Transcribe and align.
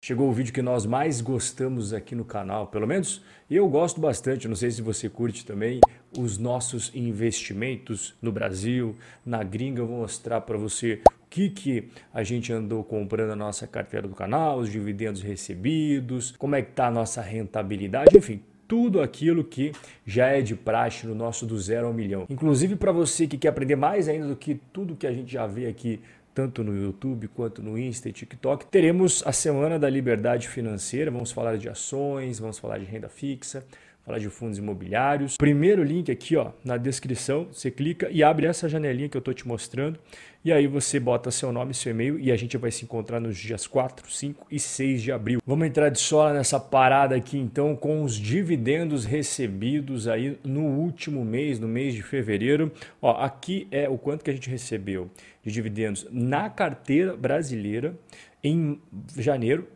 Chegou 0.00 0.30
o 0.30 0.32
vídeo 0.32 0.54
que 0.54 0.62
nós 0.62 0.86
mais 0.86 1.20
gostamos 1.20 1.92
aqui 1.92 2.14
no 2.14 2.24
canal, 2.24 2.68
pelo 2.68 2.86
menos 2.86 3.20
eu 3.50 3.68
gosto 3.68 4.00
bastante, 4.00 4.46
não 4.46 4.54
sei 4.54 4.70
se 4.70 4.80
você 4.80 5.08
curte 5.08 5.44
também, 5.44 5.80
os 6.16 6.38
nossos 6.38 6.92
investimentos 6.94 8.14
no 8.22 8.30
Brasil, 8.30 8.94
na 9.26 9.42
gringa, 9.42 9.82
eu 9.82 9.88
vou 9.88 9.98
mostrar 9.98 10.40
para 10.42 10.56
você 10.56 11.00
o 11.04 11.26
que, 11.28 11.50
que 11.50 11.88
a 12.14 12.22
gente 12.22 12.52
andou 12.52 12.84
comprando 12.84 13.30
na 13.30 13.36
nossa 13.36 13.66
carteira 13.66 14.06
do 14.06 14.14
canal, 14.14 14.60
os 14.60 14.70
dividendos 14.70 15.20
recebidos, 15.20 16.32
como 16.38 16.54
é 16.54 16.62
que 16.62 16.70
está 16.70 16.86
a 16.86 16.92
nossa 16.92 17.20
rentabilidade, 17.20 18.16
enfim, 18.16 18.40
tudo 18.68 19.00
aquilo 19.00 19.42
que 19.42 19.72
já 20.06 20.28
é 20.28 20.42
de 20.42 20.54
praxe 20.54 21.06
no 21.06 21.14
nosso 21.14 21.46
do 21.46 21.58
zero 21.58 21.86
ao 21.86 21.92
milhão. 21.92 22.26
Inclusive 22.28 22.76
para 22.76 22.92
você 22.92 23.26
que 23.26 23.38
quer 23.38 23.48
aprender 23.48 23.76
mais 23.76 24.08
ainda 24.08 24.28
do 24.28 24.36
que 24.36 24.60
tudo 24.72 24.94
que 24.94 25.06
a 25.06 25.12
gente 25.12 25.32
já 25.32 25.46
vê 25.46 25.66
aqui 25.66 26.00
tanto 26.38 26.62
no 26.62 26.72
YouTube 26.72 27.26
quanto 27.26 27.60
no 27.60 27.76
Insta 27.76 28.08
e 28.08 28.12
TikTok. 28.12 28.66
Teremos 28.66 29.24
a 29.26 29.32
Semana 29.32 29.76
da 29.76 29.90
Liberdade 29.90 30.46
Financeira, 30.46 31.10
vamos 31.10 31.32
falar 31.32 31.58
de 31.58 31.68
ações, 31.68 32.38
vamos 32.38 32.60
falar 32.60 32.78
de 32.78 32.84
renda 32.84 33.08
fixa, 33.08 33.66
falar 34.08 34.18
de 34.18 34.30
fundos 34.30 34.56
imobiliários. 34.56 35.36
Primeiro 35.36 35.84
link 35.84 36.10
aqui 36.10 36.34
ó, 36.34 36.52
na 36.64 36.78
descrição, 36.78 37.46
você 37.52 37.70
clica 37.70 38.08
e 38.10 38.22
abre 38.22 38.46
essa 38.46 38.66
janelinha 38.66 39.06
que 39.06 39.16
eu 39.16 39.20
estou 39.20 39.34
te 39.34 39.46
mostrando. 39.46 40.00
E 40.42 40.50
aí 40.50 40.66
você 40.66 40.98
bota 40.98 41.30
seu 41.30 41.52
nome, 41.52 41.74
seu 41.74 41.90
e-mail 41.90 42.18
e 42.18 42.32
a 42.32 42.36
gente 42.36 42.56
vai 42.56 42.70
se 42.70 42.84
encontrar 42.84 43.20
nos 43.20 43.36
dias 43.36 43.66
4, 43.66 44.10
5 44.10 44.46
e 44.50 44.58
6 44.58 45.02
de 45.02 45.12
abril. 45.12 45.40
Vamos 45.44 45.66
entrar 45.66 45.90
de 45.90 45.98
sola 45.98 46.32
nessa 46.32 46.58
parada 46.58 47.14
aqui 47.14 47.36
então 47.36 47.76
com 47.76 48.02
os 48.02 48.14
dividendos 48.14 49.04
recebidos 49.04 50.08
aí 50.08 50.38
no 50.42 50.62
último 50.62 51.22
mês, 51.22 51.58
no 51.58 51.68
mês 51.68 51.92
de 51.92 52.02
fevereiro. 52.02 52.72
Ó, 53.02 53.10
aqui 53.10 53.68
é 53.70 53.90
o 53.90 53.98
quanto 53.98 54.24
que 54.24 54.30
a 54.30 54.34
gente 54.34 54.48
recebeu 54.48 55.10
de 55.42 55.52
dividendos 55.52 56.06
na 56.10 56.48
carteira 56.48 57.14
brasileira 57.14 57.94
em 58.42 58.80
janeiro, 59.16 59.68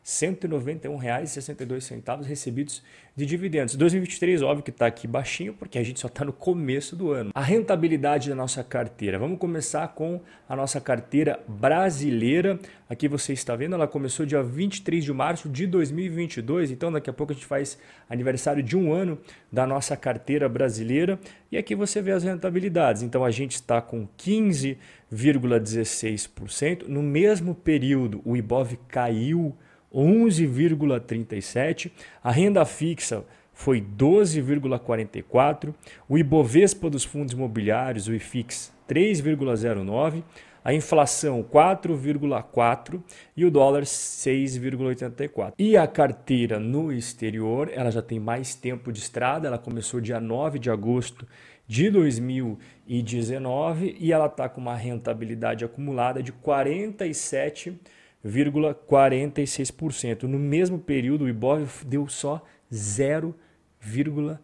R$ 0.04 0.28
7.191,62 0.28 2.26
recebidos 2.26 2.84
de 3.16 3.26
dividendos. 3.26 3.76
2023, 3.76 4.42
óbvio 4.42 4.64
que 4.64 4.72
está 4.72 4.86
aqui 4.86 5.08
baixinho, 5.08 5.54
porque 5.54 5.80
a 5.80 5.84
gente 5.84 5.98
só 6.00 6.08
está 6.08 6.26
no 6.26 6.34
começo 6.34 6.96
do 6.96 7.12
ano. 7.12 7.30
A 7.34 7.42
rentabilidade 7.42 8.28
da 8.28 8.36
nossa 8.36 8.62
carteira. 8.64 9.18
Vamos 9.18 9.40
começar 9.40 9.88
com 9.90 10.20
a 10.50 10.58
nossa 10.58 10.82
carteira 10.82 11.40
brasileira. 11.48 12.60
Aqui 12.90 13.08
você 13.08 13.32
está 13.32 13.56
vendo, 13.56 13.76
ela 13.76 13.88
começou 13.88 14.26
dia 14.26 14.44
23 14.44 15.06
de 15.06 15.14
março 15.14 15.48
de 15.48 15.66
2022, 15.66 16.72
então 16.72 16.92
daqui 16.92 17.10
a 17.10 17.14
pouco 17.14 17.32
a 17.32 17.36
gente 17.36 17.46
faz 17.46 17.78
aniversário 18.10 18.62
de 18.62 18.76
um 18.76 18.92
ano 18.92 19.18
da 19.52 19.66
nossa 19.66 19.96
carteira 19.96 20.50
brasileira. 20.50 21.18
E 21.52 21.58
aqui 21.58 21.76
você 21.76 22.02
vê 22.02 22.12
as 22.12 22.24
rentabilidades. 22.24 23.04
Então 23.04 23.24
a 23.24 23.32
gente 23.32 23.54
está 23.54 23.82
com 23.82 24.06
15,16%. 24.18 26.88
No 26.88 27.02
mesmo 27.02 27.56
período, 27.56 28.22
o 28.26 28.36
Ibov 28.36 28.78
caiu 28.90 29.56
11,37%. 29.94 31.92
A 32.24 32.32
renda 32.32 32.66
fixa 32.66 33.24
foi 33.54 33.80
12,44%. 33.82 35.74
O 36.10 36.18
Ibovespa 36.18 36.90
dos 36.90 37.04
fundos 37.04 37.34
imobiliários, 37.34 38.08
o 38.08 38.14
IFIX, 38.14 38.74
3,09%. 38.90 40.24
A 40.66 40.74
inflação 40.74 41.44
4,4 41.44 43.04
e 43.36 43.44
o 43.44 43.52
dólar 43.52 43.84
6,84. 43.84 45.52
E 45.60 45.76
a 45.76 45.86
carteira 45.86 46.58
no 46.58 46.90
exterior, 46.90 47.70
ela 47.74 47.92
já 47.92 48.02
tem 48.02 48.18
mais 48.18 48.56
tempo 48.56 48.90
de 48.90 49.00
estrada, 49.00 49.46
ela 49.46 49.58
começou 49.58 50.00
dia 50.00 50.22
9 50.22 50.60
de 50.60 50.70
agosto 50.70 51.28
de 51.68 51.90
2019 51.90 53.98
e 54.00 54.14
ela 54.14 54.28
está 54.28 54.48
com 54.48 54.62
uma 54.62 54.76
rentabilidade 54.76 55.66
acumulada 55.66 56.24
de 56.24 56.32
47 56.32 57.78
0,46%. 58.26 60.24
No 60.24 60.40
mesmo 60.40 60.80
período, 60.80 61.26
o 61.26 61.30
Ibov 61.30 61.84
deu 61.86 62.08
só 62.08 62.42
0,14%. 62.72 64.38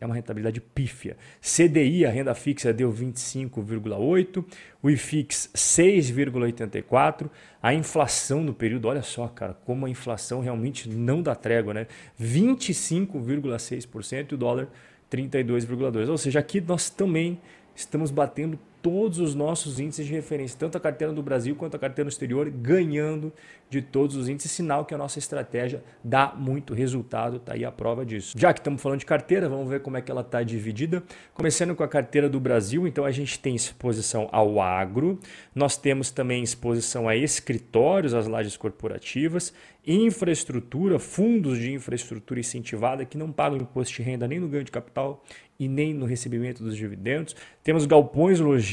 É 0.00 0.06
uma 0.06 0.14
rentabilidade 0.14 0.60
pífia. 0.60 1.16
CDI, 1.40 2.06
a 2.06 2.10
renda 2.10 2.34
fixa, 2.34 2.72
deu 2.72 2.92
25,8%. 2.92 4.44
O 4.82 4.88
IFIX, 4.88 5.50
6,84%. 5.54 7.28
A 7.62 7.74
inflação 7.74 8.42
no 8.42 8.54
período, 8.54 8.88
olha 8.88 9.02
só, 9.02 9.28
cara, 9.28 9.52
como 9.64 9.84
a 9.84 9.90
inflação 9.90 10.40
realmente 10.40 10.88
não 10.88 11.22
dá 11.22 11.34
trégua, 11.34 11.74
né? 11.74 11.86
25,6% 12.20 14.32
e 14.32 14.34
o 14.34 14.38
dólar 14.38 14.68
32,2%. 15.10 16.08
Ou 16.08 16.18
seja, 16.18 16.38
aqui 16.38 16.60
nós 16.60 16.88
também 16.88 17.40
estamos 17.74 18.10
batendo 18.10 18.58
todos 18.82 19.18
os 19.18 19.34
nossos 19.34 19.78
índices 19.80 20.06
de 20.06 20.12
referência, 20.12 20.58
tanto 20.58 20.76
a 20.76 20.80
carteira 20.80 21.12
do 21.12 21.22
Brasil 21.22 21.54
quanto 21.56 21.76
a 21.76 21.78
carteira 21.78 22.04
no 22.04 22.10
exterior, 22.10 22.48
ganhando 22.50 23.32
de 23.68 23.82
todos 23.82 24.16
os 24.16 24.28
índices, 24.28 24.50
sinal 24.50 24.84
que 24.84 24.94
a 24.94 24.98
nossa 24.98 25.18
estratégia 25.18 25.82
dá 26.02 26.34
muito 26.36 26.72
resultado, 26.72 27.36
está 27.36 27.52
aí 27.52 27.64
a 27.64 27.72
prova 27.72 28.04
disso. 28.04 28.38
Já 28.38 28.52
que 28.52 28.60
estamos 28.60 28.80
falando 28.80 29.00
de 29.00 29.06
carteira, 29.06 29.48
vamos 29.48 29.68
ver 29.68 29.80
como 29.80 29.96
é 29.96 30.00
que 30.00 30.10
ela 30.10 30.22
está 30.22 30.42
dividida. 30.42 31.02
Começando 31.34 31.74
com 31.74 31.82
a 31.82 31.88
carteira 31.88 32.28
do 32.28 32.40
Brasil, 32.40 32.86
então 32.86 33.04
a 33.04 33.10
gente 33.10 33.38
tem 33.38 33.54
exposição 33.54 34.28
ao 34.32 34.60
agro, 34.60 35.18
nós 35.54 35.76
temos 35.76 36.10
também 36.10 36.42
exposição 36.42 37.08
a 37.08 37.16
escritórios, 37.16 38.14
as 38.14 38.26
lajes 38.26 38.56
corporativas, 38.56 39.52
infraestrutura, 39.86 40.98
fundos 40.98 41.58
de 41.58 41.72
infraestrutura 41.72 42.40
incentivada 42.40 43.04
que 43.04 43.16
não 43.16 43.32
pagam 43.32 43.58
imposto 43.58 43.94
de 43.96 44.02
renda 44.02 44.28
nem 44.28 44.38
no 44.38 44.48
ganho 44.48 44.64
de 44.64 44.70
capital 44.70 45.24
e 45.58 45.66
nem 45.66 45.92
no 45.92 46.06
recebimento 46.06 46.62
dos 46.62 46.76
dividendos. 46.76 47.34
Temos 47.64 47.86
galpões 47.86 48.38
logísticos, 48.38 48.67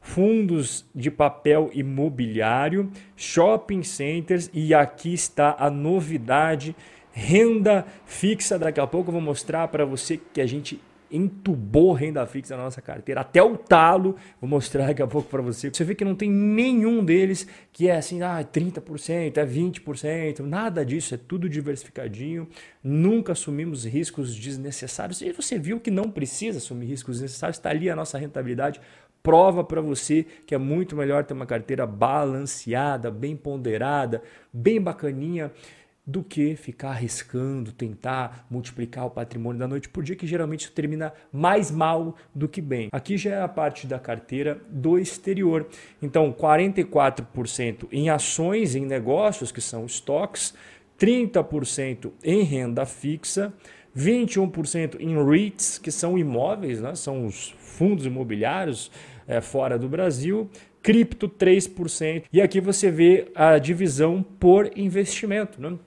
fundos 0.00 0.84
de 0.94 1.10
papel 1.10 1.70
imobiliário, 1.72 2.90
shopping 3.16 3.82
centers 3.82 4.50
e 4.52 4.74
aqui 4.74 5.14
está 5.14 5.56
a 5.58 5.70
novidade, 5.70 6.76
renda 7.12 7.86
fixa. 8.04 8.58
Daqui 8.58 8.80
a 8.80 8.86
pouco 8.86 9.08
eu 9.08 9.12
vou 9.12 9.22
mostrar 9.22 9.68
para 9.68 9.84
você 9.84 10.20
que 10.32 10.40
a 10.40 10.46
gente 10.46 10.80
entubou 11.12 11.92
renda 11.92 12.26
fixa 12.26 12.56
na 12.56 12.64
nossa 12.64 12.80
carteira 12.80 13.20
até 13.20 13.42
o 13.42 13.56
talo. 13.56 14.16
Vou 14.40 14.48
mostrar 14.48 14.86
daqui 14.86 15.02
a 15.02 15.06
pouco 15.06 15.28
para 15.28 15.42
você. 15.42 15.68
Você 15.68 15.84
vê 15.84 15.94
que 15.94 16.04
não 16.04 16.14
tem 16.14 16.30
nenhum 16.30 17.04
deles 17.04 17.46
que 17.72 17.88
é 17.88 17.96
assim, 17.96 18.22
ah, 18.22 18.42
30%, 18.42 19.36
é 19.36 19.46
20%, 19.46 20.40
nada 20.40 20.84
disso, 20.84 21.14
é 21.14 21.18
tudo 21.18 21.48
diversificadinho. 21.48 22.48
Nunca 22.82 23.32
assumimos 23.32 23.84
riscos 23.84 24.34
desnecessários. 24.34 25.20
E 25.20 25.32
você 25.32 25.58
viu 25.58 25.78
que 25.78 25.90
não 25.90 26.10
precisa 26.10 26.58
assumir 26.58 26.86
riscos 26.86 27.16
desnecessários, 27.16 27.58
está 27.58 27.70
ali 27.70 27.90
a 27.90 27.96
nossa 27.96 28.18
rentabilidade 28.18 28.80
prova 29.22 29.62
para 29.62 29.80
você 29.80 30.26
que 30.46 30.54
é 30.54 30.58
muito 30.58 30.96
melhor 30.96 31.24
ter 31.24 31.32
uma 31.32 31.46
carteira 31.46 31.86
balanceada, 31.86 33.10
bem 33.10 33.36
ponderada, 33.36 34.22
bem 34.52 34.80
bacaninha 34.80 35.52
do 36.04 36.22
que 36.22 36.56
ficar 36.56 36.90
arriscando, 36.90 37.70
tentar 37.70 38.46
multiplicar 38.50 39.06
o 39.06 39.10
patrimônio 39.10 39.60
da 39.60 39.68
noite 39.68 39.88
por 39.88 40.02
dia, 40.02 40.16
que 40.16 40.26
geralmente 40.26 40.62
isso 40.62 40.72
termina 40.72 41.12
mais 41.32 41.70
mal 41.70 42.16
do 42.34 42.48
que 42.48 42.60
bem. 42.60 42.88
Aqui 42.90 43.16
já 43.16 43.30
é 43.30 43.40
a 43.40 43.48
parte 43.48 43.86
da 43.86 43.98
carteira 43.98 44.60
do 44.68 44.98
exterior. 44.98 45.68
Então, 46.00 46.32
44% 46.32 47.86
em 47.92 48.10
ações, 48.10 48.74
em 48.74 48.84
negócios, 48.84 49.52
que 49.52 49.60
são 49.60 49.86
estoques, 49.86 50.54
30% 50.98 52.12
em 52.24 52.42
renda 52.42 52.84
fixa, 52.84 53.52
21% 53.96 54.96
em 54.98 55.22
REITs, 55.24 55.78
que 55.78 55.92
são 55.92 56.18
imóveis, 56.18 56.80
né? 56.80 56.94
são 56.94 57.26
os 57.26 57.54
fundos 57.58 58.06
imobiliários 58.06 58.90
é, 59.26 59.40
fora 59.40 59.78
do 59.78 59.88
Brasil, 59.88 60.50
cripto 60.82 61.28
3%. 61.28 62.24
E 62.32 62.40
aqui 62.40 62.60
você 62.60 62.90
vê 62.90 63.30
a 63.34 63.58
divisão 63.58 64.22
por 64.22 64.70
investimento. 64.76 65.60
Né? 65.60 65.78